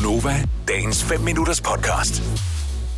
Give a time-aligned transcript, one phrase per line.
[0.00, 2.22] Gunova, dagens 5 minutters podcast.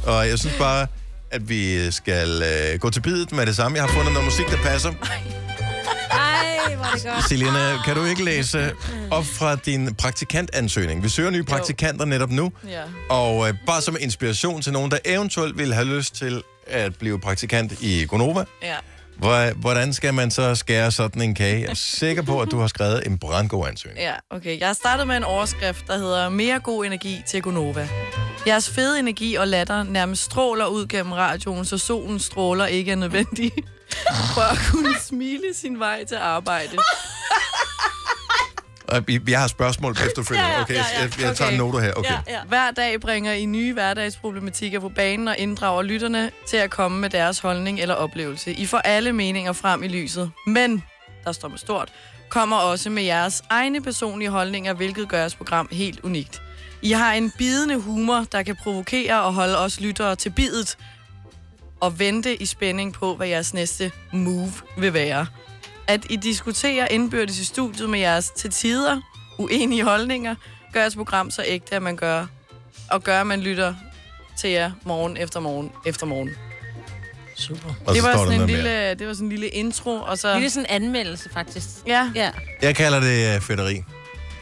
[0.06, 0.86] Og jeg synes bare,
[1.30, 3.76] at vi skal øh, gå til bidet med det samme.
[3.78, 4.90] Jeg har fundet noget musik, der passer.
[4.90, 7.28] Ej, hvor det godt.
[7.28, 8.72] Selina, kan du ikke læse
[9.10, 11.02] op fra din praktikantansøgning?
[11.02, 12.52] Vi søger nye praktikanter netop nu.
[12.68, 12.82] Ja.
[13.10, 17.20] Og øh, bare som inspiration til nogen, der eventuelt vil have lyst til at blive
[17.20, 18.44] praktikant i Gonova.
[18.62, 18.74] Ja.
[19.56, 21.60] Hvordan skal man så skære sådan en kage?
[21.60, 24.00] Jeg er sikker på, at du har skrevet en brandgod ansøgning.
[24.04, 24.58] Ja, okay.
[24.60, 27.88] Jeg har startet med en overskrift, der hedder Mere god energi til Gonova.
[28.46, 32.96] Jeres fede energi og latter nærmest stråler ud gennem radioen, så solen stråler ikke er
[32.96, 33.52] nødvendig
[34.34, 36.76] for at kunne smile sin vej til arbejde.
[38.90, 40.48] Og vi- jeg har spørgsmål på efterfølgende.
[40.50, 41.02] Ja, ja, Okay, ja, ja.
[41.02, 41.58] jeg, jeg tager Okay.
[41.58, 41.92] noter her.
[41.92, 42.10] Okay.
[42.10, 42.40] Ja, ja.
[42.48, 47.10] Hver dag bringer I nye hverdagsproblematikker på banen og inddrager lytterne til at komme med
[47.10, 48.52] deres holdning eller oplevelse.
[48.52, 50.30] I får alle meninger frem i lyset.
[50.46, 50.82] Men,
[51.24, 51.88] der står med stort,
[52.28, 56.42] kommer også med jeres egne personlige holdninger, hvilket gør jeres program helt unikt.
[56.82, 60.78] I har en bidende humor, der kan provokere og holde os lyttere til bidet
[61.80, 65.26] og vente i spænding på, hvad jeres næste move vil være.
[65.90, 69.00] At I diskuterer indbyrdes i studiet med jeres til tider
[69.38, 70.34] uenige holdninger,
[70.72, 72.26] gør jeres program så ægte, at man gør,
[72.90, 73.74] og gør, at man lytter
[74.38, 76.30] til jer morgen efter morgen efter morgen.
[77.36, 77.68] Super.
[77.86, 78.94] Og Det var, sådan en lille, mere.
[78.94, 80.34] det var sådan en lille intro, og så...
[80.34, 81.68] Det er sådan en anmeldelse, faktisk.
[81.86, 82.30] Ja, Ja,
[82.62, 83.82] Jeg kalder det fætteri.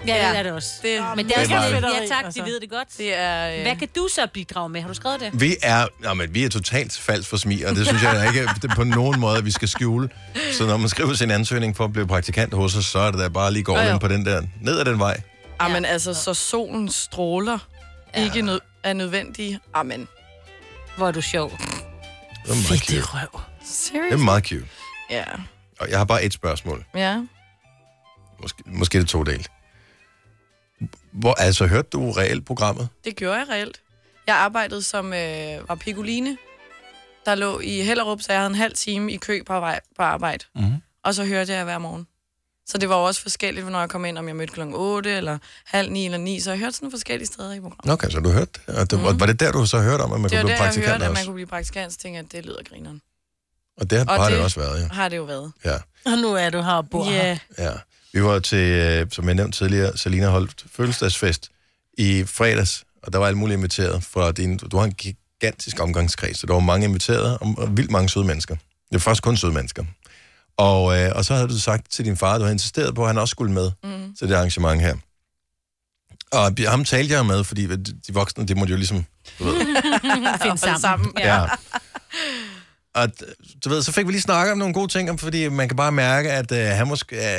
[0.07, 0.31] Ja, Ja.
[0.31, 0.71] det er det også.
[0.83, 2.41] det, Men det er, Det er også lidt, ja tak, Altså.
[2.41, 2.89] de ved det godt.
[2.99, 3.57] det er...
[3.57, 4.81] Øh, Hvad kan du så bidrage med?
[4.81, 5.41] Har du skrevet det?
[5.41, 8.49] Vi er, nå, men vi er totalt falsk for smig, og det synes jeg ikke
[8.63, 10.09] det er på nogen måde, vi skal skjule.
[10.53, 13.21] Så når man skriver sin ansøgning for at blive praktikant hos os, så er det
[13.21, 13.93] da bare lige gå Jo, jo.
[13.93, 15.21] ind på den der, ned ad den vej.
[15.59, 17.59] Amen, altså, så solen stråler
[18.17, 18.25] Ja.
[18.25, 19.59] ikke nød, er nødvendig.
[19.75, 20.09] Amen.
[20.97, 21.51] Hvor er du sjov.
[21.51, 21.59] Det
[22.51, 23.01] er meget cute.
[23.03, 23.41] røv.
[23.61, 24.13] Det Seriøst?
[24.13, 24.65] er meget cute.
[25.11, 25.25] Ja.
[25.81, 26.85] Og jeg har bare et spørgsmål.
[26.95, 27.17] Ja.
[28.43, 29.47] Måske, måske det er to del.
[31.19, 32.89] Hvor, altså, hørte du reelt programmet?
[33.05, 33.81] Det gjorde jeg reelt.
[34.27, 36.37] Jeg arbejdede som øh, var piccoline,
[37.27, 40.03] der lå i Hellerup, så jeg havde en halv time i kø på, vej, på
[40.03, 40.45] arbejde.
[40.55, 40.73] Mhm.
[41.05, 42.07] Og så hørte jeg hver morgen.
[42.67, 45.39] Så det var også forskelligt, når jeg kom ind, om jeg mødte klokken 8 eller
[45.65, 46.41] halv 9 eller 9.
[46.41, 47.93] Så jeg hørte sådan forskellige steder i programmet.
[47.93, 48.75] Okay, så du hørte det.
[48.77, 49.21] Og det, mm.
[49.21, 50.67] Var det der, du så hørte om, at man Det kunne var blive der, jeg
[50.67, 53.01] praktikant hørte, at man kunne blive praktikant, så tænkte jeg, at det lyder grineren.
[53.81, 54.89] Og det har, Og har det det- også været, ja.
[54.95, 55.53] Har det jo været.
[55.65, 55.77] ja.
[56.07, 57.11] Og nu er du her og bor Ja.
[57.59, 57.65] her.
[57.65, 57.73] Ja,
[58.13, 61.51] vi var til, øh, som jeg nævnte tidligere, Selina holdt fødselsdagsfest
[61.99, 64.57] i fredags, og der var alle mulige inviteret fra din...
[64.57, 68.55] Du har en gigantisk omgangskreds, så der var mange inviteret, og, vildt mange søde mennesker.
[68.55, 69.85] Det var faktisk kun søde mennesker.
[70.57, 73.03] Og, øh, og så havde du sagt til din far, at du havde insisteret på,
[73.03, 74.15] at han også skulle med mm.
[74.19, 74.97] til det arrangement her.
[76.33, 79.05] Og ham talte jeg med, fordi de voksne, det måtte jo ligesom...
[79.39, 79.61] Du ved,
[80.43, 80.81] Find sammen.
[80.81, 81.13] sammen.
[81.19, 81.47] Ja.
[83.03, 83.09] Og
[83.65, 85.77] du ved, så fik vi lige snakket om nogle gode ting, om- fordi man kan
[85.77, 87.39] bare mærke, at øh, han, måske, øh,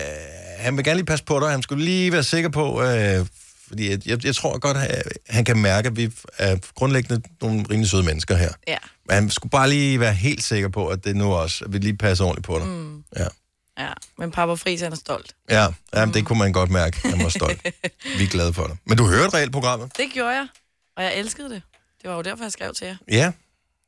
[0.58, 1.50] han vil gerne lige passe på dig.
[1.52, 3.26] Han skulle lige være sikker på, øh,
[3.68, 7.66] fordi jeg, jeg, jeg tror godt, at han kan mærke, at vi er grundlæggende nogle
[7.72, 8.52] rimelig søde mennesker her.
[8.68, 8.78] Ja.
[9.06, 11.78] Men han skulle bare lige være helt sikker på, at det nu også, at vi
[11.78, 12.68] lige passer ordentligt på dig.
[12.68, 13.04] Mm.
[13.18, 13.28] Ja.
[13.80, 13.90] ja.
[14.18, 15.36] Men Papa Friis, han er stolt.
[15.50, 17.10] Ja, jamen, det kunne man godt mærke.
[17.10, 17.64] Han var stolt.
[18.18, 18.78] vi er glade for dig.
[18.86, 19.92] Men du hørte reelt programmet?
[19.98, 20.48] Det gjorde jeg,
[20.98, 21.62] og jeg elskede det.
[22.02, 22.96] Det var jo derfor, jeg skrev til jer.
[23.12, 23.32] Ja.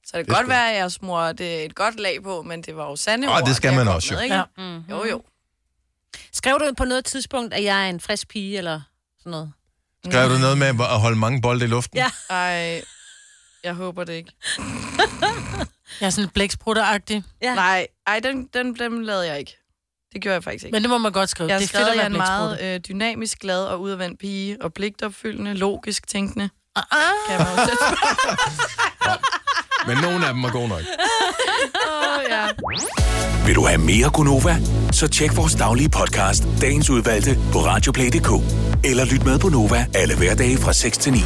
[0.05, 2.75] Så det kan godt skulle- være, at jeg smurte et godt lag på, men det
[2.75, 4.15] var jo sande Åh, ord, det skal man også, jo.
[4.17, 4.35] med, ikke?
[4.35, 4.43] Ja.
[4.57, 4.79] Mm.
[4.89, 5.21] Jo, jo.
[6.33, 8.81] Skrev du på noget tidspunkt, at jeg er en frisk pige, eller
[9.19, 9.53] sådan noget?
[10.05, 11.97] Skrev du noget med at holde mange bolde i luften?
[11.97, 12.11] Ja.
[12.29, 12.81] Ej,
[13.63, 14.31] jeg håber det ikke.
[15.99, 17.23] Jeg er sådan lidt blæksprutter-agtig.
[17.41, 17.55] Ja.
[17.55, 19.57] Nej, ej, den, den, den lavede jeg ikke.
[20.13, 20.75] Det gjorde jeg faktisk ikke.
[20.75, 21.49] Men det må man godt skrive.
[21.49, 23.81] jeg det er skrevet, fedt at jeg er være en meget øh, dynamisk, glad og
[23.81, 26.49] udadvendt pige, og pligtopfyldende, logisk tænkende.
[26.75, 26.99] Ah, ah.
[27.29, 27.67] Kan man
[29.87, 30.81] Men nogle af dem er gode nok.
[31.73, 32.45] på, ja.
[33.45, 34.57] Vil du have mere Gunova?
[34.91, 38.29] Så tjek vores daglige podcast, dagens udvalgte, på radioplay.dk.
[38.83, 41.19] Eller lyt med på Nova alle hverdage fra 6 til 9.